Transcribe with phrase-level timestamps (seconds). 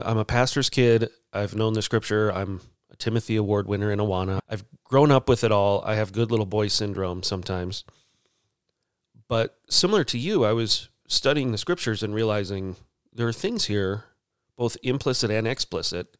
[0.00, 1.08] I'm a pastor's kid.
[1.32, 2.32] I've known the scripture.
[2.32, 2.60] I'm
[2.90, 4.40] a Timothy Award winner in Awana.
[4.48, 5.82] I've grown up with it all.
[5.84, 7.84] I have good little boy syndrome sometimes.
[9.28, 12.76] But similar to you, I was studying the scriptures and realizing
[13.12, 14.04] there are things here,
[14.56, 16.16] both implicit and explicit,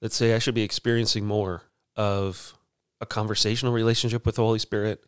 [0.00, 1.62] that say I should be experiencing more
[1.96, 2.54] of
[3.00, 5.04] a conversational relationship with the Holy Spirit.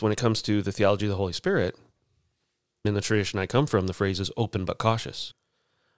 [0.00, 1.78] When it comes to the theology of the Holy Spirit,
[2.84, 5.32] in the tradition I come from, the phrase is open but cautious.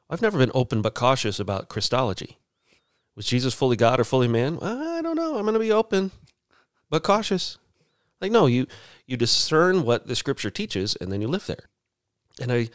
[0.09, 2.39] I've never been open but cautious about Christology.
[3.15, 4.59] Was Jesus fully God or fully man?
[4.61, 5.37] I don't know.
[5.37, 6.11] I'm going to be open
[6.91, 7.59] but cautious.
[8.21, 8.67] Like no, you
[9.07, 11.69] you discern what the scripture teaches and then you live there.
[12.41, 12.69] And I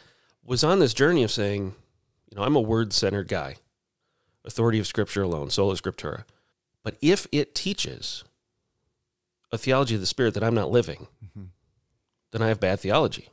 [0.44, 1.74] was on this journey of saying,
[2.30, 3.56] you know, I'm a word-centered guy.
[4.44, 6.24] Authority of scripture alone, sola scriptura.
[6.82, 8.24] But if it teaches
[9.52, 11.44] a theology of the spirit that I'm not living, mm-hmm.
[12.32, 13.28] then I have bad theology.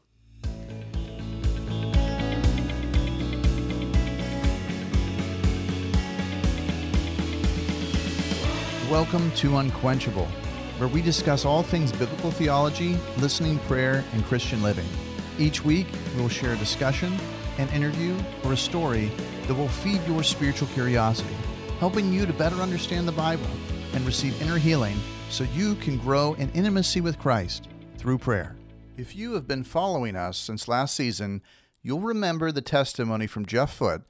[8.90, 10.26] Welcome to Unquenchable,
[10.80, 14.88] where we discuss all things biblical theology, listening prayer, and Christian living.
[15.38, 17.16] Each week, we will share a discussion,
[17.60, 19.12] an interview, or a story
[19.46, 21.36] that will feed your spiritual curiosity,
[21.78, 23.46] helping you to better understand the Bible
[23.94, 24.98] and receive inner healing
[25.30, 27.68] so you can grow in intimacy with Christ
[28.00, 28.56] through prayer.
[28.98, 31.44] If you have been following us since last season,
[31.84, 34.02] you'll remember the testimony from Jeff Foot,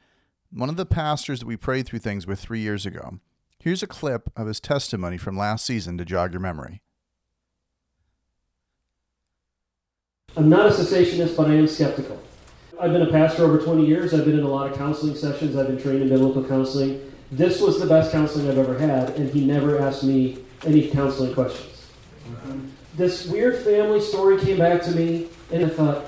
[0.51, 3.19] one of the pastors that we prayed through things with three years ago.
[3.61, 6.81] Here's a clip of his testimony from last season to jog your memory.
[10.37, 12.23] I'm not a cessationist, but I am skeptical.
[12.79, 14.13] I've been a pastor over 20 years.
[14.13, 15.57] I've been in a lot of counseling sessions.
[15.57, 17.11] I've been trained in biblical counseling.
[17.33, 21.33] This was the best counseling I've ever had, and he never asked me any counseling
[21.33, 21.85] questions.
[22.29, 22.67] Mm-hmm.
[22.95, 26.05] This weird family story came back to me, and I thought,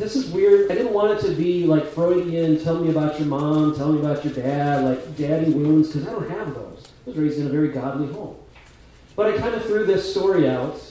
[0.00, 0.72] this is weird.
[0.72, 4.00] I didn't want it to be like Freudian, tell me about your mom, tell me
[4.00, 6.88] about your dad, like daddy wounds, because I don't have those.
[7.06, 8.36] I was raised in a very godly home.
[9.14, 10.82] But I kind of threw this story out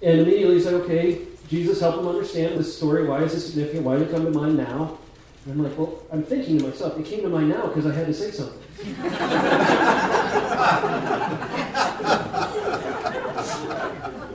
[0.00, 3.04] and immediately said, okay, Jesus, help him understand this story.
[3.04, 3.84] Why is it significant?
[3.84, 4.98] Why did it come to mind now?
[5.44, 7.92] And I'm like, well, I'm thinking to myself, it came to mind now because I
[7.92, 8.60] had to say something.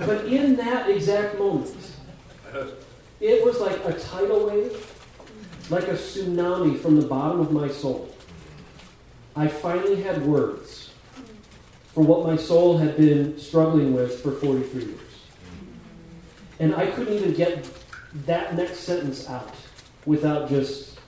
[0.06, 1.74] but in that exact moment,
[3.20, 4.94] it was like a tidal wave,
[5.70, 8.14] like a tsunami from the bottom of my soul.
[9.36, 10.92] I finally had words
[11.94, 15.00] for what my soul had been struggling with for 43 years.
[16.60, 17.70] And I couldn't even get
[18.26, 19.56] that next sentence out
[20.06, 21.00] without just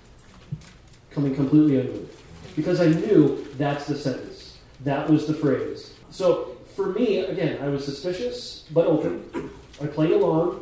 [1.11, 2.09] coming completely unglued.
[2.55, 4.57] Because I knew that's the sentence.
[4.83, 5.93] That was the phrase.
[6.11, 9.51] So for me, again, I was suspicious but open.
[9.81, 10.61] I played along.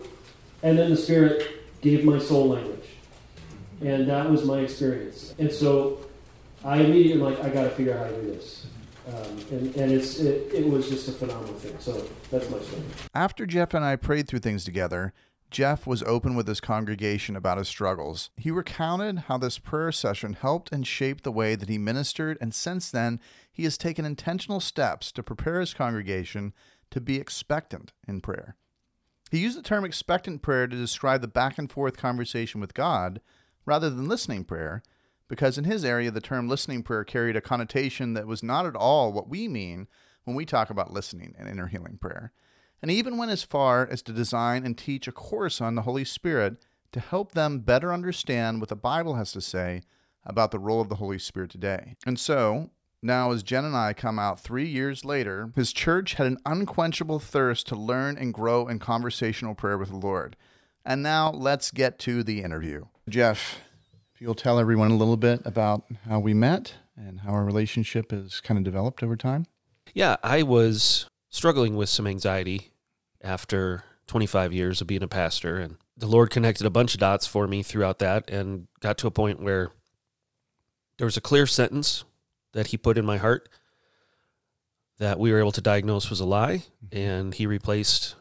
[0.63, 2.90] And then the Spirit gave my soul language.
[3.81, 5.35] And that was my experience.
[5.38, 6.06] And so
[6.63, 8.66] I immediately like, I got to figure out how to do this.
[9.07, 11.78] Um, and, and it's it, it was just a phenomenal thing.
[11.79, 12.84] So that's my story.
[13.13, 15.13] After Jeff and I prayed through things together,
[15.50, 18.31] Jeff was open with his congregation about his struggles.
[18.35, 22.53] He recounted how this prayer session helped and shaped the way that he ministered, and
[22.53, 26.53] since then, he has taken intentional steps to prepare his congregation
[26.91, 28.57] to be expectant in prayer.
[29.32, 33.20] He used the term expectant prayer to describe the back and forth conversation with God
[33.66, 34.82] rather than listening prayer,
[35.28, 38.76] because in his area, the term listening prayer carried a connotation that was not at
[38.76, 39.88] all what we mean
[40.24, 42.32] when we talk about listening and inner healing prayer.
[42.82, 45.82] And he even went as far as to design and teach a course on the
[45.82, 46.58] Holy Spirit
[46.92, 49.82] to help them better understand what the Bible has to say
[50.26, 51.96] about the role of the Holy Spirit today.
[52.06, 52.70] And so,
[53.02, 57.19] now, as Jen and I come out three years later, his church had an unquenchable
[57.19, 60.35] thirst to learn and grow in conversational prayer with the Lord.
[60.84, 62.85] And now let's get to the interview.
[63.08, 63.59] Jeff,
[64.16, 68.12] if you'll tell everyone a little bit about how we met and how our relationship
[68.12, 69.46] has kind of developed over time.
[69.94, 72.72] Yeah, I was struggling with some anxiety
[73.22, 77.28] after 25 years of being a pastor, and the Lord connected a bunch of dots
[77.28, 79.72] for me throughout that and got to a point where
[80.97, 82.03] there was a clear sentence
[82.58, 83.50] that he put in my heart
[84.98, 86.98] that we were able to diagnose was a lie, mm-hmm.
[86.98, 88.16] and he replaced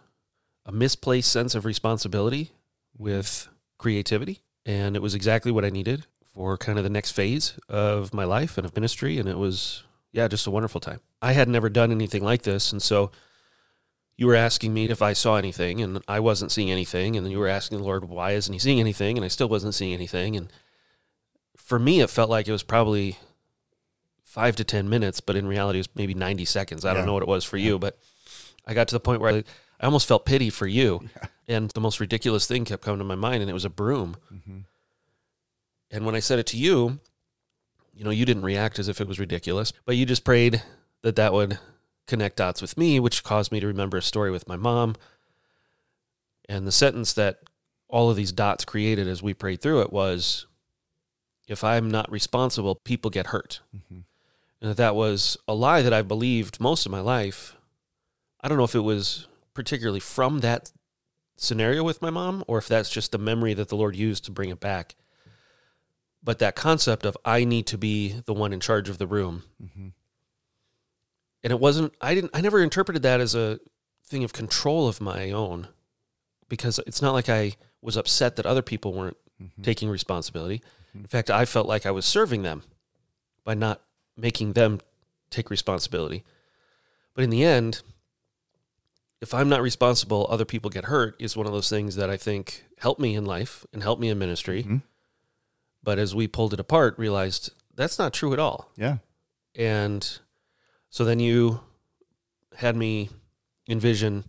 [0.67, 2.51] a misplaced sense of responsibility
[2.99, 3.49] with
[3.79, 4.43] creativity.
[4.67, 8.25] And it was exactly what I needed for kind of the next phase of my
[8.25, 9.19] life and of ministry.
[9.19, 11.01] And it was, yeah, just a wonderful time.
[11.23, 12.73] I had never done anything like this.
[12.73, 13.11] And so
[14.19, 17.17] you were asking me if I saw anything, and I wasn't seeing anything.
[17.17, 19.17] And then you were asking the Lord, why isn't he seeing anything?
[19.17, 20.37] And I still wasn't seeing anything.
[20.37, 20.53] And
[21.57, 23.17] for me, it felt like it was probably
[24.37, 26.85] five to 10 minutes, but in reality, it was maybe 90 seconds.
[26.85, 26.99] I yeah.
[26.99, 27.99] don't know what it was for you, but
[28.67, 29.45] I got to the point where I,
[29.81, 31.09] I almost felt pity for you.
[31.23, 31.29] Yeah.
[31.49, 34.17] And the most ridiculous thing kept coming to my mind, and it was a broom.
[34.35, 34.59] Mm-hmm.
[35.93, 36.99] And when I said it to you,
[37.95, 40.61] you know, you didn't react as if it was ridiculous, but you just prayed
[41.03, 41.61] that that would
[42.09, 44.97] connect dots with me, which caused me to remember a story with my mom.
[46.49, 47.39] And the sentence that
[47.89, 50.47] all of these dots created as we prayed through it was
[51.47, 53.61] if I'm not responsible, people get hurt.
[53.75, 54.01] Mm-hmm.
[54.67, 57.55] And that, that was a lie that I've believed most of my life.
[58.41, 60.73] I don't know if it was particularly from that
[61.37, 64.33] scenario with my mom or if that's just the memory that the Lord used to
[64.33, 64.97] bring it back.
[66.21, 69.45] But that concept of I need to be the one in charge of the room.
[69.63, 69.89] Mm-hmm.
[71.45, 73.61] And it wasn't I didn't I never interpreted that as a
[74.05, 75.69] thing of control of my own
[76.49, 77.53] because it's not like I
[77.83, 79.63] was upset that other people weren't Mm-hmm.
[79.65, 80.63] taking responsibility.
[80.95, 82.63] In fact, I felt like I was serving them
[83.45, 83.83] by not
[84.17, 84.81] making them
[85.31, 86.25] take responsibility.
[87.15, 87.83] But in the end,
[89.21, 92.17] if I'm not responsible, other people get hurt is one of those things that I
[92.17, 94.63] think helped me in life and helped me in ministry.
[94.63, 94.83] Mhm.
[95.83, 98.71] But as we pulled it apart, realized that's not true at all.
[98.77, 98.99] Yeah.
[99.55, 100.19] And
[100.91, 101.61] so then you
[102.57, 103.11] had me
[103.69, 104.25] envision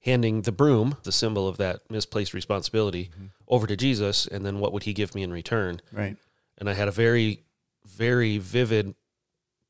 [0.00, 3.10] handing the broom, the symbol of that misplaced responsibility,
[3.48, 5.80] over to Jesus, and then what would he give me in return?
[5.92, 6.16] Right.
[6.56, 7.44] And I had a very,
[7.84, 8.94] very vivid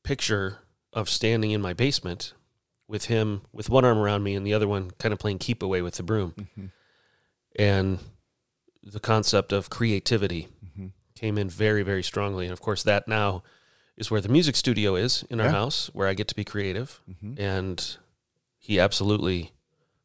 [0.09, 0.57] picture
[0.91, 2.33] of standing in my basement
[2.87, 5.61] with him with one arm around me and the other one kind of playing keep
[5.61, 6.33] away with the broom.
[6.57, 6.71] Mhm.
[7.55, 7.99] And
[8.81, 10.93] the concept of creativity Mhm.
[11.13, 12.45] came in very, very strongly.
[12.47, 13.43] And of course, that now
[13.97, 15.51] is where the music studio is in our Yeah.
[15.51, 17.01] house, where I get to be creative.
[17.07, 17.39] Mhm.
[17.39, 17.97] And
[18.57, 19.51] he absolutely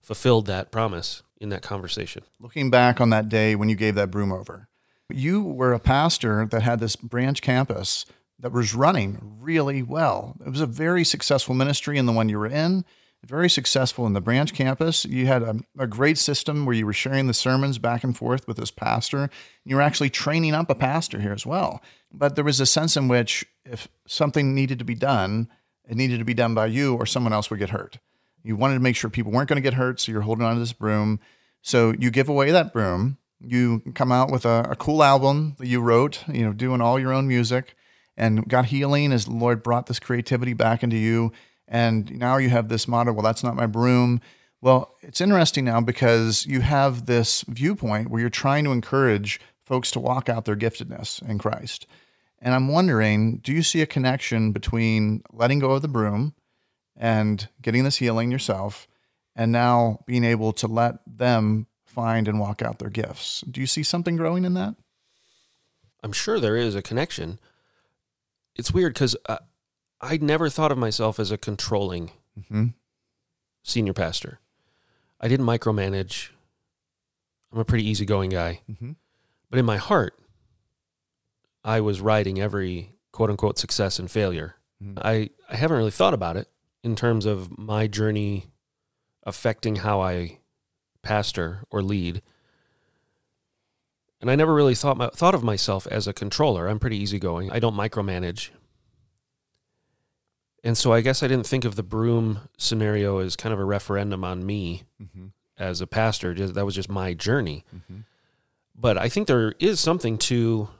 [0.03, 2.25] fulfilled that promise in that conversation.
[2.39, 4.69] Looking back on that day when you gave that broom over,
[5.09, 8.05] you were a pastor that had this branch campus
[8.39, 10.37] that was running really well.
[10.45, 12.85] It was a very successful ministry in the one you were in,
[13.25, 15.05] very successful in the branch campus.
[15.05, 18.47] You had a, a great system where you were sharing the sermons back and forth
[18.47, 19.31] with this pastor.
[19.65, 21.83] You were actually training up a pastor here as well.
[22.13, 25.49] But there was a sense in which if something needed to be done,
[25.89, 27.99] it needed to be done by you or someone else would get hurt.
[28.43, 30.55] You wanted to make sure people weren't going to get hurt, so you're holding on
[30.55, 31.19] to this broom.
[31.63, 33.17] So you give away that broom.
[33.41, 36.99] You come out with a, a cool album that you wrote, you know, doing all
[36.99, 37.75] your own music,
[38.17, 41.33] and got healing as the Lord brought this creativity back into you.
[41.67, 44.21] And now you have this motto, well, that's not my broom.
[44.61, 49.91] Well, it's interesting now because you have this viewpoint where you're trying to encourage folks
[49.93, 51.87] to walk out their giftedness in Christ.
[52.41, 56.35] And I'm wondering, do you see a connection between letting go of the broom
[56.97, 58.87] and getting this healing yourself
[59.35, 63.43] and now being able to let them find and walk out their gifts?
[63.51, 64.75] Do you see something growing in that?
[66.03, 67.39] I'm sure there is a connection.
[68.57, 69.39] It's weird because I,
[70.01, 72.67] I never thought of myself as a controlling Mm-hmm.
[73.63, 74.41] senior pastor.
[75.21, 76.31] I didn't micromanage.
[77.53, 78.63] I'm a pretty easygoing guy.
[78.69, 78.93] Mm-hmm.
[79.51, 80.19] But in my heart,
[81.63, 84.57] I was riding every quote unquote success and failure.
[84.83, 84.99] Mhm.
[85.01, 86.49] I, I haven't really thought about it
[86.83, 88.47] in terms of my journey
[89.25, 90.41] affecting how I
[91.03, 92.21] pastor or lead.
[94.25, 96.67] And I never really thought my, thought of myself as a controller.
[96.67, 97.51] I'm pretty easygoing.
[97.53, 98.49] I don't micromanage.
[100.63, 103.65] And so I guess I didn't think of the broom scenario as kind of a
[103.67, 105.27] referendum on me Mm-hmm.
[105.59, 106.33] as a pastor.
[106.33, 107.67] Just, that was just my journey.
[107.77, 107.99] Mm-hmm.
[108.75, 110.71] But I think there is something to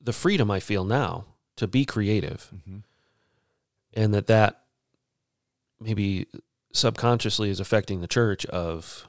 [0.00, 1.26] the freedom I feel now
[1.56, 2.78] to be creative, Mm-hmm.
[3.92, 4.62] and that that
[5.78, 6.26] maybe
[6.72, 9.06] subconsciously is affecting the church of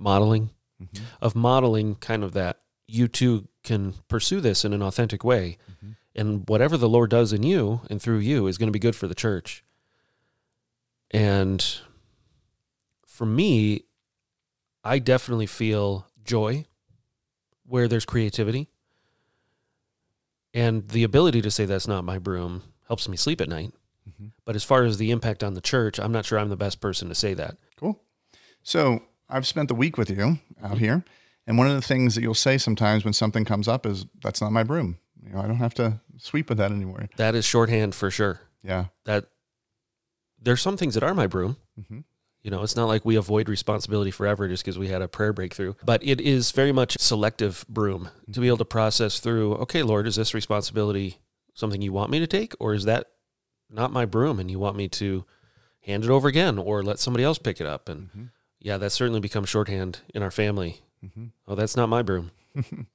[0.00, 0.50] modeling
[0.82, 1.04] Mm-hmm.
[1.20, 5.96] of modeling kind of that you too can pursue this in an authentic way Mhm.
[6.16, 8.96] and whatever the lord does in you and through you is going to be good
[8.96, 9.62] for the church
[11.10, 11.80] and
[13.06, 13.82] for me
[14.82, 16.64] i definitely feel joy
[17.66, 18.68] where there's creativity
[20.54, 23.72] and the ability to say that's not my broom helps me sleep at night
[24.08, 24.32] Mhm.
[24.46, 26.80] but as far as the impact on the church i'm not sure i'm the best
[26.80, 28.00] person to say that Cool.
[28.62, 31.04] So I've spent the week with you out here,
[31.46, 34.40] and one of the things that you'll say sometimes when something comes up is, "That's
[34.40, 37.08] not my broom." You know, I don't have to sweep with that anymore.
[37.16, 38.86] that is shorthand for sure Yeah.
[39.04, 39.26] that
[40.42, 41.56] there's some things that are my broom.
[41.78, 42.00] Mm-hmm.
[42.42, 45.32] You know, it's not like we avoid responsibility forever just because we had a prayer
[45.34, 49.82] breakthrough, but it is very much selective broom to be able to process through, okay,
[49.82, 51.18] Lord, is this responsibility
[51.54, 53.08] something you want me to take or is that
[53.68, 55.26] not my broom and you want me to
[55.82, 57.88] hand it over again or let somebody else pick it up?
[57.90, 58.24] And Mm-hmm.
[58.60, 60.80] Yeah, that's certainly become shorthand in our family.
[61.04, 61.26] Mm-hmm.
[61.48, 62.30] Oh, that's not my broom.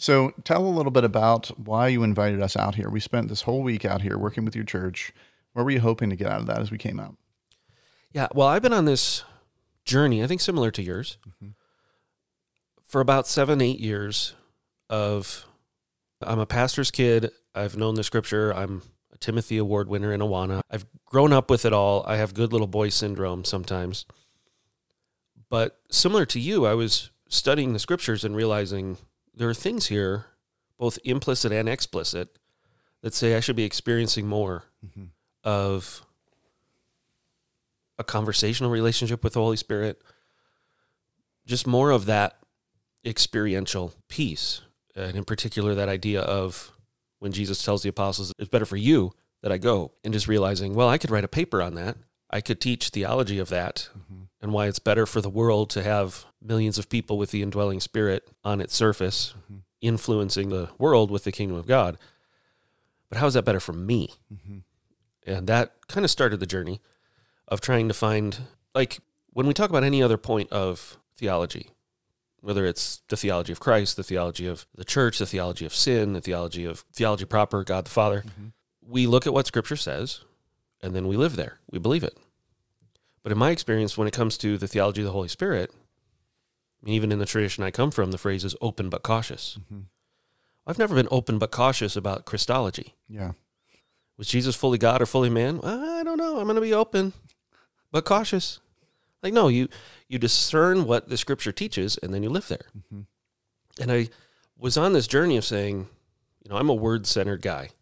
[0.00, 2.88] So tell a little bit about why you invited us out here.
[2.88, 5.12] We spent this whole week out here working with your church.
[5.54, 7.16] What were you hoping to get out of that as we came out?
[8.12, 9.24] Yeah, well, I've been on this
[9.84, 11.54] journey, I think similar to yours, Mhm.
[12.84, 14.34] for about seven, eight years
[14.88, 15.44] of
[16.22, 17.32] I'm a pastor's kid.
[17.54, 18.52] I've known the scripture.
[18.54, 20.60] I'm a Timothy Award winner in Awana.
[20.70, 22.04] I've grown up with it all.
[22.06, 24.04] I have good little boy syndrome sometimes.
[25.50, 28.98] But similar to you, I was studying the scriptures and realizing
[29.34, 30.26] there are things here,
[30.78, 32.38] both implicit and explicit,
[33.02, 35.04] that say I should be experiencing more Mm-hmm.
[35.42, 36.02] of
[37.98, 40.00] a conversational relationship with the Holy Spirit,
[41.46, 42.38] just more of that
[43.04, 44.60] experiential piece.
[44.94, 46.70] And in particular, that idea of
[47.18, 49.12] when Jesus tells the apostles, it's better for you
[49.42, 51.96] that I go, and just realizing, well, I could write a paper on that.
[52.30, 54.22] I could teach theology of that Mm-hmm.
[54.40, 57.80] And why it's better for the world to have millions of people with the indwelling
[57.80, 59.62] spirit on its surface, Mhm.
[59.80, 61.98] influencing the world with the kingdom of God.
[63.08, 64.14] But how is that better for me?
[64.32, 64.58] Mm-hmm.
[65.26, 66.80] And that kind of started the journey
[67.48, 68.38] of trying to find,
[68.74, 69.00] like,
[69.32, 71.70] when we talk about any other point of theology,
[72.40, 76.12] whether it's the theology of Christ, the theology of the church, the theology of sin,
[76.12, 78.52] the theology of theology proper, God the Father, Mhm.
[78.80, 80.20] we look at what Scripture says
[80.80, 81.58] and then we live there.
[81.70, 82.16] We believe it.
[83.28, 86.86] But in my experience, when it comes to the theology of the Holy Spirit, I
[86.86, 89.58] mean, even in the tradition I come from, the phrase is open but cautious.
[89.60, 89.80] Mm-hmm.
[90.66, 92.94] I've never been open but cautious about Christology.
[93.06, 93.32] Yeah.
[94.16, 95.60] Was Jesus fully God or fully man?
[95.62, 96.38] I don't know.
[96.38, 97.12] I'm going to be open,
[97.92, 98.60] but cautious.
[99.22, 99.68] Like no, you
[100.08, 102.64] you discern what the Scripture teaches, and then you live there.
[102.78, 103.82] Mm-hmm.
[103.82, 104.08] And I
[104.56, 105.86] was on this journey of saying,
[106.42, 107.72] you know, I'm a word centered guy,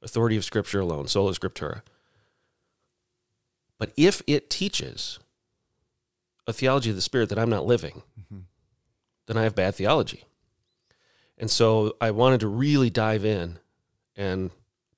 [0.00, 1.82] authority of Scripture alone, sola scriptura.
[3.82, 5.18] But if it teaches
[6.46, 8.42] a theology of the Spirit that I'm not living, Mm-hmm.
[9.26, 10.22] then I have bad theology.
[11.36, 13.58] And so I wanted to really dive in
[14.14, 14.52] and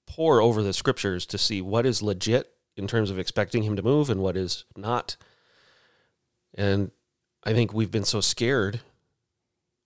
[0.06, 3.82] pore over the scriptures to see what is legit in terms of expecting him to
[3.82, 5.16] move and what is not.
[6.52, 6.90] And
[7.42, 8.80] I think we've been so scared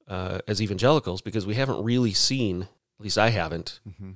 [0.09, 2.69] uh, as evangelicals because we haven't really seen, at
[3.05, 4.11] least I haven't, Mm-hmm.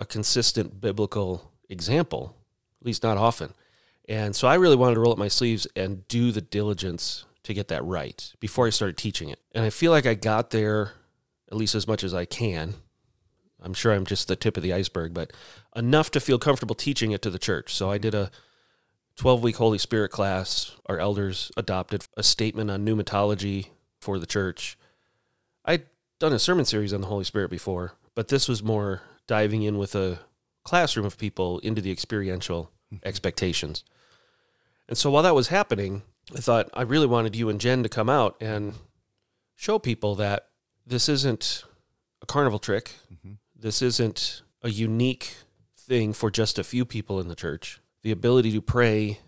[0.00, 2.34] a consistent biblical example,
[2.80, 3.54] at least not often.
[4.08, 7.54] And so I really wanted to roll up my sleeves and do the diligence to
[7.54, 9.38] get that right before I started teaching it.
[9.54, 10.92] And I feel like I got there
[11.50, 12.74] at least as much as I can.
[13.60, 15.32] I'm sure I'm just the tip of the iceberg, but
[15.74, 17.74] enough to feel comfortable teaching it to the church.
[17.74, 18.30] So I did a
[19.16, 20.76] 12 week Holy Spirit class.
[20.86, 23.68] Our elders adopted a statement on pneumatology
[24.00, 24.78] for the church.
[25.64, 25.86] I'd
[26.18, 29.76] done a sermon series on the Holy Spirit before, but this was more diving in
[29.76, 30.20] with a
[30.64, 33.06] classroom of people into the experiential mm-hmm.
[33.06, 33.84] expectations.
[34.88, 36.02] And so while that was happening,
[36.34, 38.74] I thought I really wanted you and Jen to come out and
[39.54, 40.48] show people that
[40.86, 41.64] this isn't
[42.22, 42.92] a carnival trick.
[43.12, 43.34] Mm-hmm.
[43.54, 45.34] This isn't a unique
[45.76, 47.80] thing for just a few people in the church.
[48.02, 49.20] The ability to pray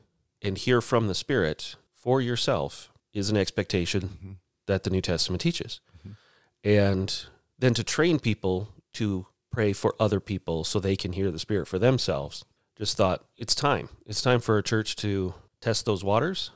[0.42, 4.36] and hear from the Spirit for yourself is an expectation Mhm.
[4.66, 5.80] that the New Testament teaches.
[6.06, 6.16] Mhm.
[6.64, 7.26] And
[7.58, 11.66] then to train people to pray for other people so they can hear the Spirit
[11.66, 12.44] for themselves.
[12.76, 13.88] Just thought it's time.
[14.06, 16.50] It's time for a church to test those waters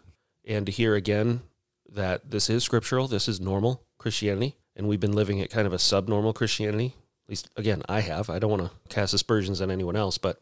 [0.45, 1.43] and to hear again
[1.89, 5.73] that this is scriptural, this is normal Christianity, and we've been living at kind of
[5.73, 6.95] a subnormal Christianity.
[7.25, 8.29] At least, again, I have.
[8.29, 10.39] I don't want to cast aspersions on anyone else, but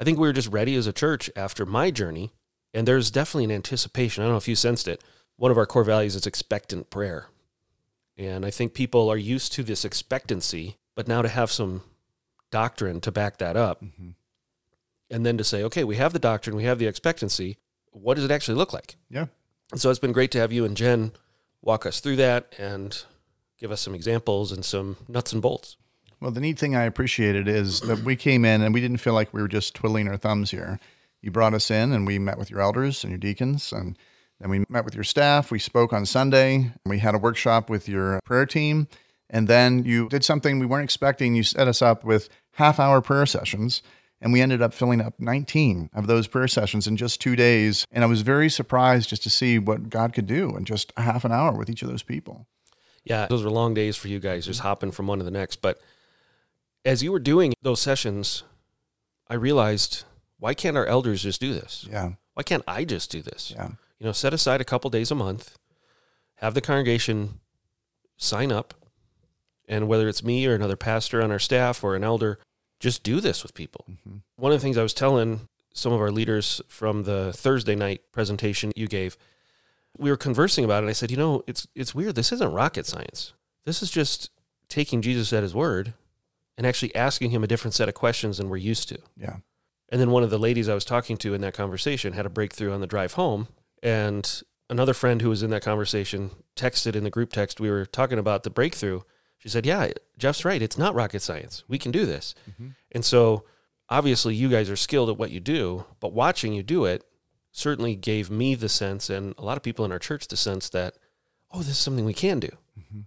[0.00, 2.32] I think we were just ready as a church after my journey,
[2.72, 4.22] and there's definitely an anticipation.
[4.22, 5.02] I don't know if you sensed it.
[5.36, 7.26] One of our core values is expectant prayer.
[8.16, 11.82] And I think people are used to this expectancy, but now to have some
[12.50, 14.10] doctrine to back that up, Mm-hmm.
[15.10, 17.58] and then to say, okay, we have the doctrine, we have the expectancy.
[17.92, 18.96] What does it actually look like?
[19.10, 19.26] Yeah.
[19.72, 21.12] And so it's been great to have you and Jen
[21.62, 23.02] walk us through that and
[23.58, 25.76] give us some examples and some nuts and bolts.
[26.20, 29.14] Well, the neat thing I appreciated is that we came in and we didn't feel
[29.14, 30.80] like we were just twiddling our thumbs here.
[31.20, 33.96] You brought us in and we met with your elders and your deacons and
[34.40, 35.50] then we met with your staff.
[35.50, 38.88] We spoke on Sunday and we had a workshop with your prayer team.
[39.30, 41.34] And then you did something we weren't expecting.
[41.34, 43.82] You set us up with half hour prayer sessions
[44.20, 47.86] and we ended up filling up 19 of those prayer sessions in just two days.
[47.92, 51.02] And I was very surprised just to see what God could do in just a
[51.02, 52.46] half an hour with each of those people.
[53.04, 55.62] Yeah, those were long days for you guys, just hopping from one to the next.
[55.62, 55.80] But
[56.84, 58.42] as you were doing those sessions,
[59.28, 60.04] I realized
[60.38, 61.86] why can't our elders just do this?
[61.90, 62.12] Yeah.
[62.34, 63.52] Why can't I just do this?
[63.54, 63.70] Yeah.
[63.98, 65.56] You know, set aside a couple days a month,
[66.36, 67.40] have the congregation
[68.16, 68.74] sign up,
[69.68, 72.38] and whether it's me or another pastor on our staff or an elder,
[72.80, 73.84] just do this with people.
[73.90, 74.22] Mhm.
[74.36, 78.02] One of the things I was telling some of our leaders from the Thursday night
[78.12, 79.16] presentation you gave,
[79.96, 80.88] we were conversing about it.
[80.88, 82.14] I said, you know, it's it's weird.
[82.14, 83.32] This isn't rocket science.
[83.64, 84.30] This is just
[84.68, 85.94] taking Jesus at his word
[86.56, 88.98] and actually asking him a different set of questions than we're used to.
[89.16, 89.36] Yeah.
[89.88, 92.30] And then one of the ladies I was talking to in that conversation had a
[92.30, 93.48] breakthrough on the drive home.
[93.82, 97.86] And another friend who was in that conversation texted in the group text we were
[97.86, 99.00] talking about the breakthrough.
[99.38, 100.60] She said, "Yeah, Jeff's right.
[100.60, 101.64] It's not rocket science.
[101.68, 102.74] We can do this." Mhm.
[102.92, 103.44] And so,
[103.88, 107.04] obviously, you guys are skilled at what you do, but watching you do it
[107.52, 110.68] certainly gave me the sense, and a lot of people in our church, the sense
[110.70, 110.96] that,
[111.50, 112.50] oh, this is something we can do.
[112.78, 113.04] Mhm.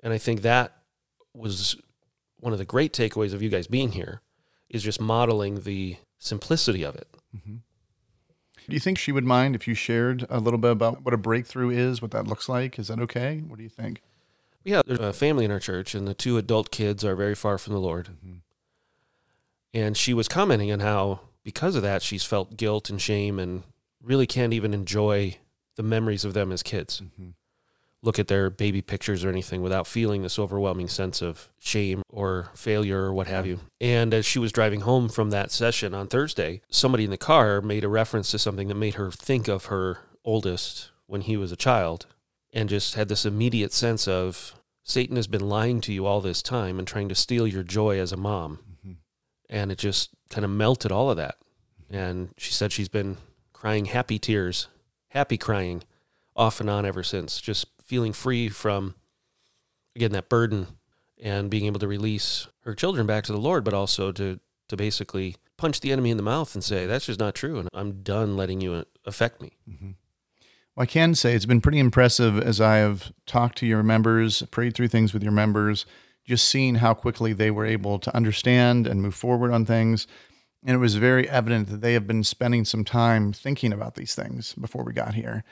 [0.00, 0.82] And I think that
[1.34, 1.76] was
[2.40, 4.20] one of the great takeaways of you guys being here,
[4.68, 7.08] is just modeling the simplicity of it.
[8.68, 11.16] Do you think she would mind if you shared a little bit about what a
[11.16, 12.78] breakthrough is, what that looks like?
[12.78, 13.38] Is that okay?
[13.38, 14.02] What do you think?
[14.64, 17.58] Yeah, there's a family in our church, and the two adult kids are very far
[17.58, 18.08] from the Lord.
[18.08, 18.38] Mm-hmm.
[19.72, 23.62] And she was commenting on how, because of that, she's felt guilt and shame and
[24.02, 25.36] really can't even enjoy
[25.76, 27.00] the memories of them as kids.
[27.00, 27.30] Mm-hmm.
[28.02, 32.48] Look at their baby pictures or anything without feeling this overwhelming sense of shame or
[32.54, 33.60] failure or what have you.
[33.80, 37.60] And as she was driving home from that session on Thursday, somebody in the car
[37.60, 41.50] made a reference to something that made her think of her oldest when he was
[41.50, 42.06] a child
[42.58, 46.42] and just had this immediate sense of Satan has been lying to you all this
[46.42, 48.58] time and trying to steal your joy as a mom.
[48.80, 48.92] Mm-hmm.
[49.48, 51.36] And it just kind of melted all of that.
[51.88, 53.16] And she said she's been
[53.52, 54.66] crying happy tears,
[55.10, 55.84] happy crying
[56.34, 58.96] off and on ever since, just feeling free from,
[59.94, 60.66] again, that burden
[61.22, 64.76] and being able to release her children back to the Lord, but also to, to
[64.76, 67.60] basically punch the enemy in the mouth and say, that's just not true.
[67.60, 69.52] And I'm done letting you uh, affect me.
[69.70, 69.90] Mm-hmm.
[70.78, 74.42] Well, I can say it's been pretty impressive as I have talked to your members,
[74.52, 75.84] prayed through things with your members,
[76.24, 80.06] just seeing how quickly they were able to understand and move forward on things.
[80.64, 84.14] And it was very evident that they have been spending some time thinking about these
[84.14, 85.42] things before we got here.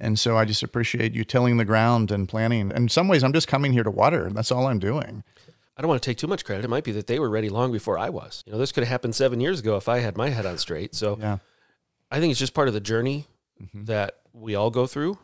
[0.00, 2.72] And so I just appreciate you tilling the ground and planning.
[2.74, 4.30] In some ways, I'm just coming here to water.
[4.30, 5.22] That's all I'm doing.
[5.76, 6.64] I don't want to take too much credit.
[6.64, 8.42] It might be that they were ready long before I was.
[8.46, 10.58] You know, this could have happened seven years ago if I had my head on
[10.58, 10.96] straight.
[10.96, 11.38] So Yeah.
[12.10, 13.28] I think it's just part of the journey
[13.62, 13.86] Mhm.
[13.86, 15.18] that we all go through.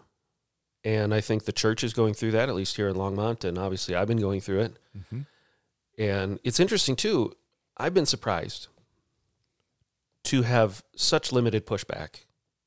[0.84, 3.44] And I think the church is going through that, at least here in Longmont.
[3.44, 4.76] And obviously, I've been going through it.
[4.96, 5.26] Mhm.
[5.98, 7.32] And it's interesting, too.
[7.76, 8.68] I've been surprised
[10.24, 12.24] to have such limited pushback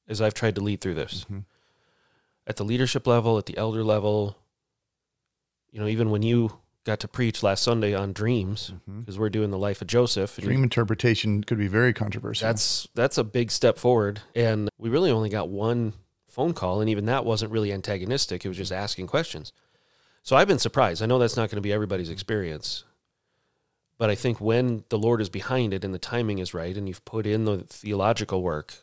[0.07, 1.45] as I've tried to lead through this Mhm.
[2.47, 4.37] at the leadership level, at the elder level.
[5.71, 9.51] You know, even when you got to preach last Sunday on dreams, because we're doing
[9.51, 10.35] the life of Joseph.
[10.37, 12.47] Dream interpretation could be very controversial.
[12.47, 15.93] that's that's a big step forward and we really only got one
[16.31, 19.51] phone call and even that wasn't really antagonistic it was just asking questions
[20.23, 22.83] so i've been surprised i know that's not going to be everybody's experience
[23.97, 26.87] but i think when the lord is behind it and the timing is right and
[26.87, 28.75] you've put in the theological work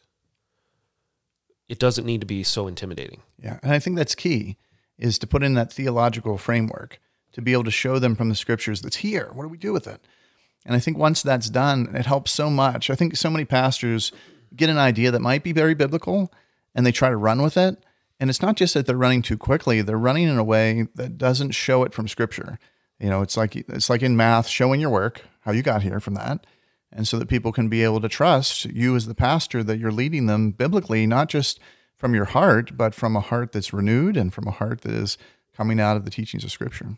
[1.68, 4.56] it doesn't need to be so intimidating Yeah, and I think that's key
[4.98, 7.00] is to put in that theological framework
[7.32, 9.30] to be able to show them from the scriptures that's here.
[9.32, 10.00] What do we do with it?
[10.66, 12.90] And I think once that's done, it helps so much.
[12.90, 14.10] I think so many pastors
[14.56, 16.32] get an idea that might be very biblical
[16.74, 17.82] and they try to run with it.
[18.20, 21.18] And it's not just that they're running too quickly, they're running in a way that
[21.18, 22.58] doesn't show it from scripture.
[22.98, 26.00] You know, it's like it's like in math, showing your work, how you got here
[26.00, 26.44] from that.
[26.90, 29.92] And so that people can be able to trust you as the pastor that you're
[29.92, 31.60] leading them biblically, not just
[31.96, 35.18] from your heart, but from a heart that's renewed and from a heart that is
[35.56, 36.96] coming out of the teachings of Scripture.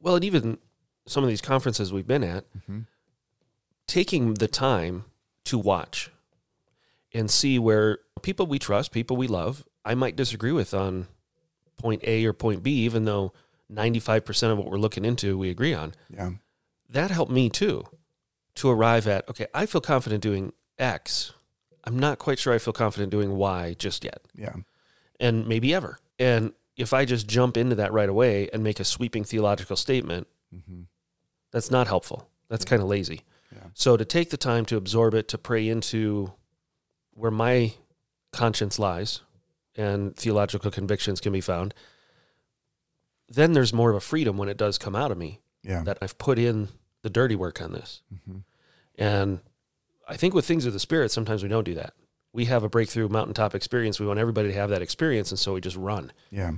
[0.00, 0.58] well and even
[1.06, 2.86] some of these conferences we've been at Mhm.
[3.86, 5.04] taking the time
[5.44, 6.10] to watch
[7.14, 11.06] and see where people we trust, people we love, I might disagree with on
[11.76, 13.32] point A or point B, even though
[13.72, 15.94] 95% of what we're looking into we agree on.
[16.10, 16.30] Yeah.
[16.90, 17.84] That helped me too
[18.56, 21.32] to arrive at, okay, I feel confident doing X.
[21.84, 24.54] I'm not quite sure I feel confident doing Y just yet, Yeah.
[25.20, 25.98] and maybe ever.
[26.18, 30.26] And if I just jump into that right away and make a sweeping theological statement,
[30.54, 30.82] Mm-hmm.
[31.52, 32.28] that's not helpful.
[32.48, 33.20] That's kind of lazy.
[33.54, 33.64] Yeah.
[33.74, 36.32] So to take the time to absorb it, to pray into
[37.18, 37.72] where my
[38.32, 39.20] conscience lies
[39.74, 41.74] and theological convictions can be found,
[43.28, 45.82] then there's more of a freedom when it does come out of me Yeah.
[45.82, 46.68] that I've put in
[47.02, 48.02] the dirty work on this.
[48.12, 48.44] Mhm.
[48.96, 49.40] And
[50.08, 51.94] I think with things of the spirit, sometimes we don't do that.
[52.32, 53.98] We have a breakthrough mountaintop experience.
[53.98, 56.12] We want everybody to have that experience, and so we just run.
[56.30, 56.52] Yeah.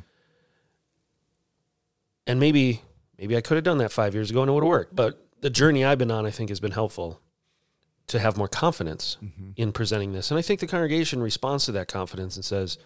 [2.27, 2.83] and maybe
[3.19, 4.95] maybe I could have done that five years ago and it would have worked.
[4.95, 7.21] But the journey I've been on, I think, has been helpful
[8.11, 9.55] to have more confidence Mhm.
[9.57, 10.31] in presenting this.
[10.31, 12.77] And I think the congregation responds to that confidence and says,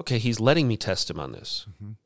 [0.00, 1.96] "Okay, he's letting me test him on this." Mhm.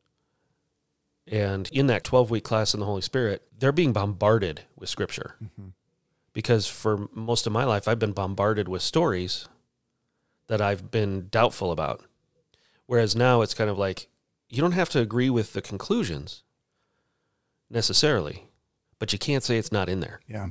[1.26, 5.36] And in that twelve week class in the Holy Spirit, they're being bombarded with Scripture
[5.42, 5.72] Mhm.
[6.32, 9.46] because for most of my life, I've been bombarded with stories
[10.48, 12.04] that I've been doubtful about.
[12.86, 14.08] Whereas now it's kind of like
[14.48, 16.42] you don't have to agree with the conclusions
[17.68, 18.48] necessarily,
[18.98, 20.20] but you can't say it's not in there.
[20.26, 20.48] Yeah.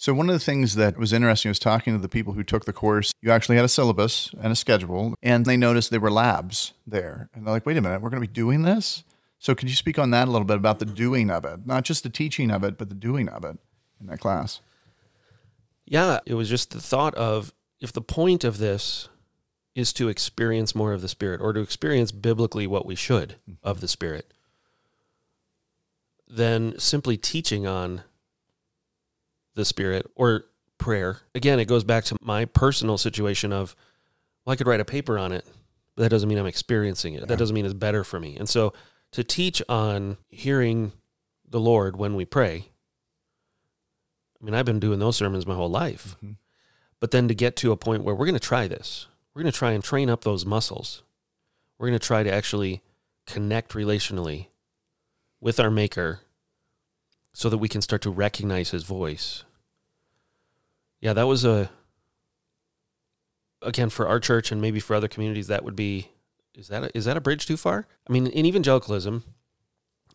[0.00, 2.66] So one of the things that was interesting was talking to the people who took
[2.66, 3.12] the course.
[3.20, 7.28] You actually had a syllabus and a schedule, and they noticed there were labs there,
[7.34, 9.02] and they're like, "Wait a minute, we're going to be doing this."
[9.40, 11.82] So could you speak on that a little bit about the doing of it, not
[11.82, 13.58] just the teaching of it, but the doing of it
[14.00, 14.60] in that class?
[15.84, 19.08] Yeah, it was just the thought of if the point of this
[19.74, 23.34] is to experience more of the Spirit or to experience biblically what we should
[23.64, 24.32] of the Spirit,
[26.28, 28.04] then simply teaching on
[29.58, 30.44] the Spirit or
[30.78, 33.74] prayer, again, it goes back to my personal situation of,
[34.44, 35.44] well, I could write a paper on it,
[35.96, 37.20] but that doesn't mean I'm experiencing it.
[37.20, 37.26] Yeah.
[37.26, 38.36] That doesn't mean it's better for me.
[38.36, 38.72] And so
[39.12, 40.92] to teach on hearing
[41.48, 42.68] the Lord when we pray,
[44.40, 46.16] I mean, I've been doing those sermons my whole life.
[46.24, 46.36] Mhm.
[47.00, 49.52] But then to get to a point where we're going to try this, we're going
[49.52, 51.02] to try and train up those muscles.
[51.78, 52.82] We're going to try to actually
[53.26, 54.46] connect relationally
[55.40, 56.20] with our Maker
[57.32, 59.44] so that we can start to recognize His voice.
[61.00, 61.70] Yeah, that was a,
[63.62, 66.10] again, for our church and maybe for other communities, that would be,
[66.54, 67.86] is that a, is that a bridge too far?
[68.08, 69.24] I mean, in evangelicalism,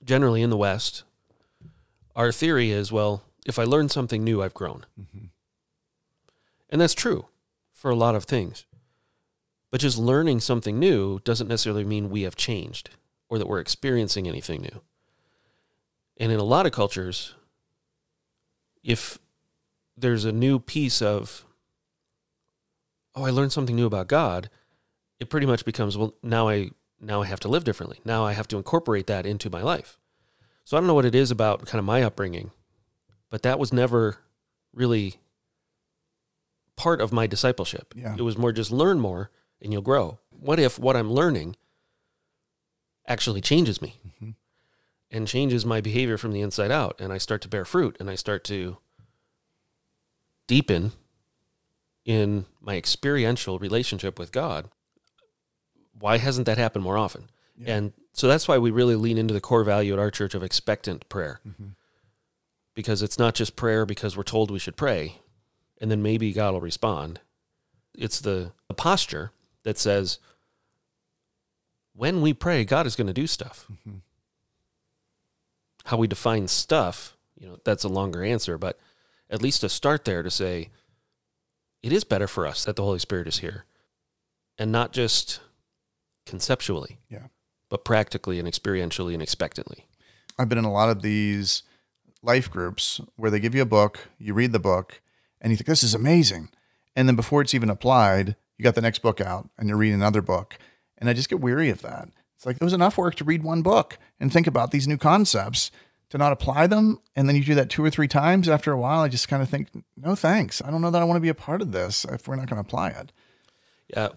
[0.04, 1.04] generally in the West,
[2.16, 4.86] our theory is, well, if I learn something new, I've grown.
[5.00, 5.30] Mhm.
[6.70, 7.28] And that's true
[7.72, 8.66] for a lot of things.
[9.72, 12.92] But just learning something new doesn't necessarily mean we have changed
[13.30, 14.82] or that we're experiencing anything new.
[16.18, 17.34] And in a lot of cultures,
[18.84, 19.18] if
[19.96, 21.46] there's a new piece of,
[23.16, 24.50] oh, I learned something new about God,
[25.20, 28.00] it pretty much becomes, well, now I now I have to live differently.
[28.06, 30.00] Now I have to incorporate that into my life.
[30.64, 32.52] So I don't know what it is about kind of my upbringing,
[33.30, 34.20] but that was never
[34.74, 35.16] really
[36.78, 37.94] part of my discipleship.
[37.96, 38.16] Yeah.
[38.18, 40.20] It was more just learn more and you'll grow.
[40.30, 41.58] What if what I'm learning
[43.06, 44.36] actually changes me Mhm.
[45.12, 48.10] and changes my behavior from the inside out and I start to bear fruit and
[48.10, 48.78] I start to
[50.48, 50.92] deepen
[52.06, 54.70] in my experiential relationship with God?
[55.98, 57.30] Why hasn't that happened more often?
[57.58, 57.76] Yeah.
[57.76, 60.44] And so that's why we really lean into the core value at our church of
[60.44, 61.76] expectant prayer Mhm.
[62.74, 65.20] because it's not just prayer because we're told we should pray
[65.80, 67.20] and then maybe God will respond.
[67.94, 69.32] It's the, the posture
[69.64, 70.18] that says,
[71.96, 73.68] when we pray, God is going to do stuff.
[73.88, 74.02] Mhm.
[75.86, 78.80] How we define stuff, you know, that's a longer answer, but
[79.34, 80.70] at least a start there to say,
[81.82, 83.66] it is better for us that the Holy Spirit is here
[84.58, 85.42] and not just
[86.26, 87.28] conceptually, Yeah.
[87.70, 89.88] but practically and experientially and expectantly.
[90.38, 91.64] I've been in a lot of these
[92.22, 95.02] life groups where they give you a book, you read the book,
[95.42, 96.50] and you think this is amazing.
[96.96, 99.96] And then before it's even applied, you got the next book out and you're reading
[99.96, 100.58] another book.
[101.00, 102.10] And I just get weary of that.
[102.38, 104.98] It's like it was enough work to read one book and think about these new
[104.98, 105.72] concepts
[106.14, 107.00] to not apply them.
[107.16, 108.48] And then you do that two or three times.
[108.48, 110.62] After a while, I just kind of think, no thanks.
[110.64, 112.48] I don't know that I want to be a part of this if we're not
[112.48, 113.12] going to apply it.
[113.88, 114.10] Yeah,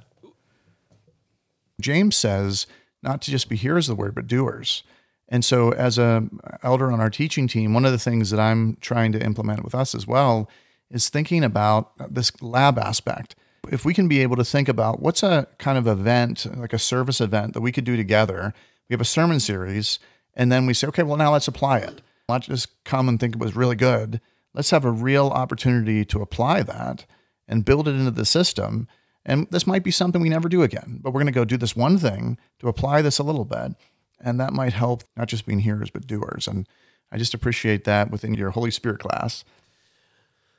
[1.81, 2.67] James says
[3.03, 4.83] not to just be hearers of the word, but doers.
[5.27, 6.29] And so, as a
[6.63, 9.75] elder on our teaching team, one of the things that I'm trying to implement with
[9.75, 10.51] us as well
[10.91, 13.37] is thinking about this lab aspect.
[13.73, 16.79] If we can be able to think about what's a kind of event, like a
[16.79, 18.53] service event that we could do together,
[18.89, 19.99] we have a sermon series,
[20.37, 22.03] and then we say, okay, well, now let's apply it.
[22.29, 24.21] Not just come and think it was really good.
[24.55, 27.07] Let's have a real opportunity to apply that
[27.49, 28.89] and build it into the system.
[29.25, 31.57] And this might be something we never do again, but we're going to go do
[31.57, 33.73] this one thing to apply this a little bit.
[34.21, 36.47] And that might help not just being hearers, but doers.
[36.49, 36.67] And
[37.13, 39.45] I just appreciate that within your Holy Spirit class.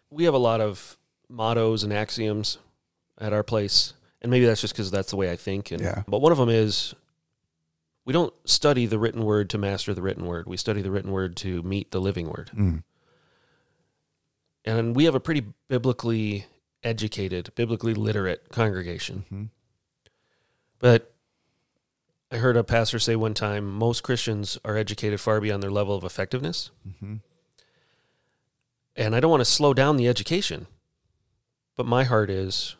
[0.09, 0.97] we have a lot of
[1.29, 2.57] mottos and axioms
[3.19, 5.71] at our place, and maybe that's just because that's the way I think.
[5.71, 6.03] And Yeah.
[6.07, 6.93] but one of them is
[8.07, 10.47] we don't study the written word to master the written word.
[10.47, 12.49] We study the written word to meet the living word.
[12.55, 12.83] Mm.
[14.63, 16.45] And we have a pretty biblically
[16.83, 19.25] educated, biblically literate congregation.
[19.29, 19.49] Mhm.
[20.79, 21.13] But
[22.31, 25.93] I heard a pastor say one time most Christians are educated far beyond their level
[25.93, 26.71] of effectiveness.
[26.99, 27.17] hmm
[28.95, 30.67] And I don't want to slow down the education,
[31.75, 32.77] but my heart is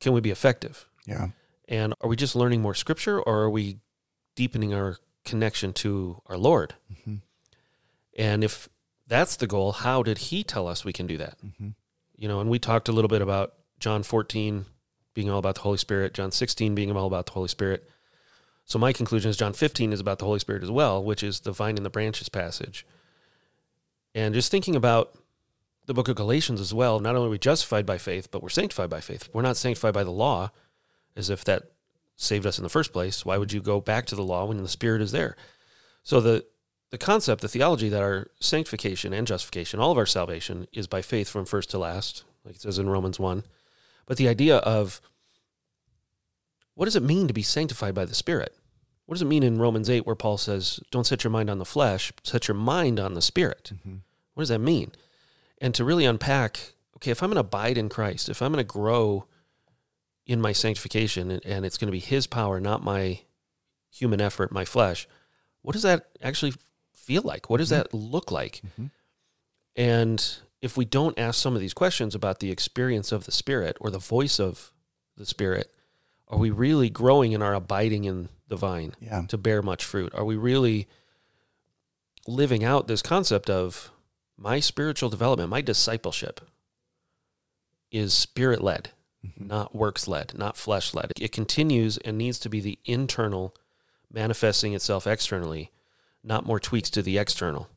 [0.00, 0.86] can we be effective?
[1.06, 1.28] Yeah.
[1.66, 3.78] And are we just learning more scripture or are we
[4.34, 6.74] deepening our connection to our Lord?
[7.04, 7.16] hmm
[8.16, 8.68] And if
[9.06, 11.38] that's the goal, how did he tell us we can do that?
[11.58, 11.70] hmm
[12.16, 14.66] You know, and we talked a little bit about John 14
[15.14, 17.88] being all about the Holy Spirit, John 16 being all about the Holy Spirit.
[18.64, 21.40] So my conclusion is John 15 is about the Holy Spirit as well, which is
[21.40, 22.86] the vine and the branches passage.
[24.14, 25.18] And just thinking about
[25.86, 28.48] the book of Galatians as well, not only are we justified by faith, but we're
[28.48, 29.28] sanctified by faith.
[29.32, 30.52] We're not sanctified by the law
[31.16, 31.71] as if that
[32.22, 33.24] saved us in the first place.
[33.24, 35.36] Why would you go back to the law when the Spirit is there?
[36.02, 36.44] So the
[36.90, 41.00] the concept, the theology that our sanctification and justification, all of our salvation, is by
[41.00, 43.44] faith from first to last, like it says in Romans 1.
[44.04, 45.00] But the idea of
[46.74, 48.54] what does it mean to be sanctified by the Spirit?
[49.06, 51.58] What does it mean in Romans 8 where Paul says, don't set your mind on
[51.58, 53.72] the flesh, set your mind on the Spirit?
[53.74, 53.96] Mm-hmm.
[54.34, 54.92] What does that mean?
[55.62, 58.64] And to really unpack, okay, if I'm going to abide in Christ, if I'm going
[58.64, 59.24] to grow
[60.26, 63.20] in my sanctification and, and it's going to be His power, not my
[63.90, 65.06] human effort, my flesh,
[65.62, 66.54] what does that actually
[66.94, 67.50] feel like?
[67.50, 67.76] What does Mhm.
[67.76, 68.62] that look like?
[68.78, 68.90] Mhm.
[69.76, 73.76] And if we don't ask some of these questions about the experience of the Spirit
[73.80, 74.72] or the voice of
[75.16, 75.74] the Spirit,
[76.28, 79.22] are we really growing in our abiding in the vine Yeah.
[79.26, 80.14] to bear much fruit?
[80.14, 80.88] Are we really
[82.26, 83.90] living out this concept of
[84.36, 86.40] my spiritual development, my discipleship
[87.90, 88.90] is spirit led.
[89.38, 91.12] Not works led, not flesh led.
[91.20, 93.54] It continues and needs to be the internal
[94.12, 95.70] manifesting itself externally,
[96.22, 97.68] not more tweaks to the external.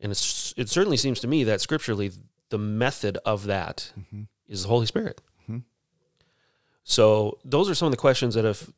[0.00, 2.12] And it's, it certainly seems to me that scripturally,
[2.48, 4.28] the method of that Mhm.
[4.48, 5.20] is the Holy Spirit.
[5.48, 5.62] Mhm.
[6.84, 8.72] So those are some of the questions that have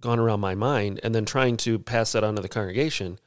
[0.00, 3.18] gone around my mind, and then trying to pass that on to the congregation.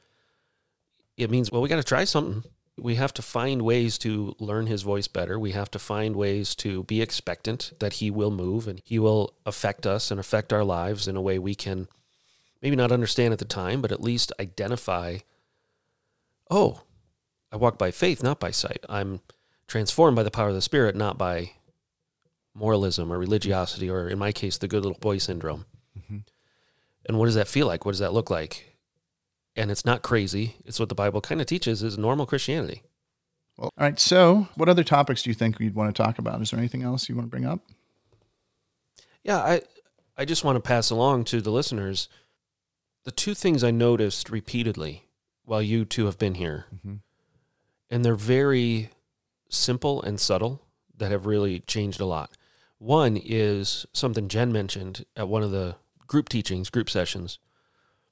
[1.16, 2.48] It means, well, we got to try something.
[2.78, 5.38] We have to find ways to learn His voice better.
[5.38, 9.34] We have to find ways to be expectant that He will move and He will
[9.44, 11.88] affect us and affect our lives in a way we can
[12.62, 15.18] maybe not understand at the time, but at least identify.
[16.50, 16.82] Oh,
[17.52, 18.84] I walk by faith, not by sight.
[18.88, 19.20] I'm
[19.66, 21.52] transformed by the power of the Spirit, not by
[22.54, 25.66] moralism or religiosity, or in my case, the good little boy syndrome.
[25.98, 26.24] Mhm.
[27.06, 27.84] And what does that feel like?
[27.84, 28.77] What does that look like?
[29.58, 30.56] And it's not crazy.
[30.64, 32.82] It's what the Bible kind of teaches is normal Christianity.
[33.56, 33.98] Well, all right.
[33.98, 36.40] So, what other topics do you think you'd want to talk about?
[36.40, 37.60] Is there anything else you want to bring up?
[39.24, 39.62] Yeah, I
[40.16, 42.08] I just want to pass along to the listeners
[43.04, 45.04] the two things I noticed repeatedly
[45.44, 46.66] while you two have been here.
[46.74, 46.96] Mm-hmm.
[47.90, 48.90] and they're very
[49.48, 50.62] simple and subtle
[50.96, 52.30] that have really changed a lot.
[52.78, 57.38] One is something Jen mentioned at one of the group teachings, group sessions,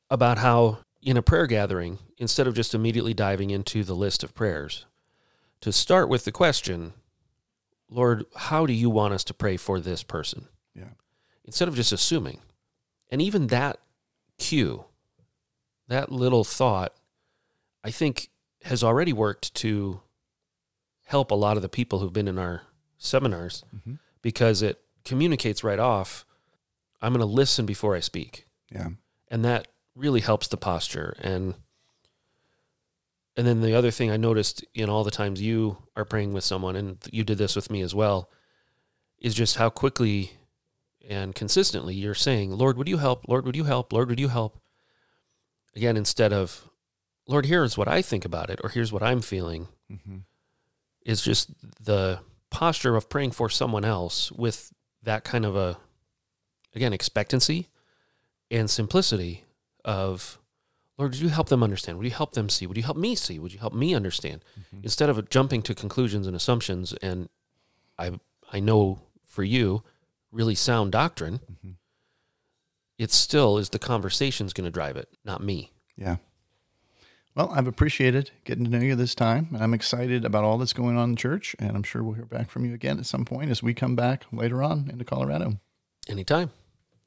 [0.08, 4.34] about how in a prayer gathering, instead of just immediately diving into the list of
[4.34, 4.84] prayers,
[5.60, 6.92] to start with the question,
[7.88, 10.48] Lord, how do you want us to pray for this person?
[10.74, 10.90] Yeah.
[11.44, 12.40] Instead of just assuming.
[13.08, 13.78] And even that
[14.36, 14.86] cue,
[15.86, 16.92] that little thought,
[17.84, 18.28] I think
[18.64, 20.00] has already worked to
[21.04, 22.62] help a lot of the people who've been in our
[22.98, 23.94] seminars Mm-hmm.
[24.22, 26.24] because it communicates right off
[27.00, 28.46] I'm going to listen before I speak.
[28.72, 28.88] Yeah.
[29.28, 31.54] And that really helps the posture and
[33.36, 36.44] and then the other thing I noticed in all the times you are praying with
[36.44, 38.30] someone and you did this with me as well
[39.18, 40.32] is just how quickly
[41.06, 43.28] and consistently you're saying, "Lord, would you help?
[43.28, 43.92] Lord, would you help?
[43.92, 44.58] Lord, would you help?"
[45.74, 46.68] Again, instead of,
[47.28, 50.18] "Lord, here's what I think about it," or "Here's what I'm feeling," Mm-hmm.
[51.02, 55.78] is just the posture of praying for someone else with that kind of a
[56.74, 57.68] again expectancy
[58.50, 59.44] and simplicity
[59.86, 60.38] of
[60.98, 63.14] lord would you help them understand would you help them see would you help me
[63.14, 64.80] see would you help me understand Mm-hmm.
[64.82, 67.28] instead of jumping to conclusions and assumptions and
[67.98, 68.10] i
[68.52, 69.82] i know for you
[70.32, 71.74] really sound doctrine Mhm.
[72.98, 76.16] it still is the conversation's going to drive it not me Yeah.
[77.34, 80.72] Well, I've appreciated getting to know you this time, and I'm excited about all that's
[80.72, 83.26] going on in church, and I'm sure we'll hear back from you again at some
[83.26, 85.58] point as we come back later on into Colorado.
[86.08, 86.50] anytime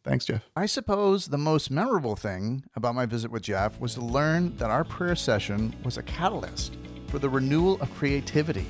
[0.03, 0.49] Thanks, Jeff.
[0.55, 4.69] I suppose the most memorable thing about my visit with Jeff was to learn that
[4.69, 8.65] our prayer session was a catalyst for the renewal of creativity.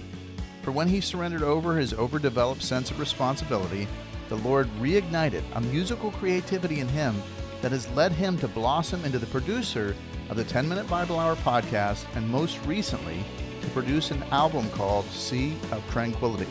[0.64, 3.88] For when he surrendered over his overdeveloped sense of responsibility,
[4.28, 7.16] the Lord reignited a musical creativity in him
[7.62, 9.96] that has led him to blossom into the producer
[10.30, 13.24] of the 10 Minute Bible Hour podcast and most recently
[13.62, 16.48] to produce an album called Sea of Tranquility,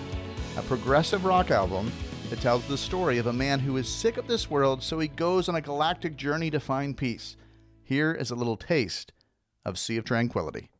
[0.56, 1.90] a progressive rock album
[2.28, 5.08] that tells the story of a man who is sick of this world, so he
[5.08, 7.36] goes on a galactic journey to find peace.
[7.82, 9.12] Here is a little taste
[9.64, 10.70] of Sea of Tranquility.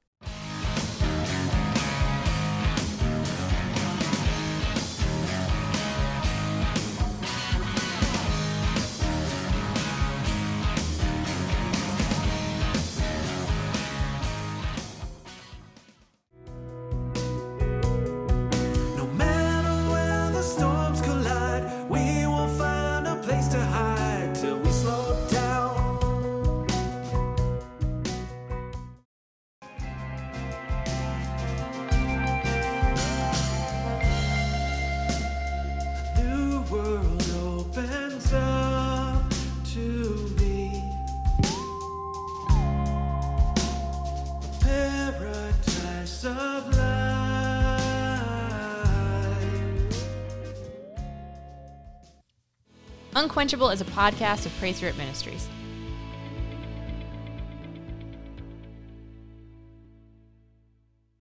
[53.18, 55.48] Unquenchable is a podcast of Praise Spirit Ministries.